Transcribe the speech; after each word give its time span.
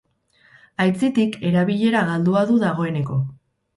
Aitzitik, 0.85 1.37
erabilera 1.49 2.03
galdua 2.11 2.43
du 2.53 2.57
dagoeneko. 2.67 3.19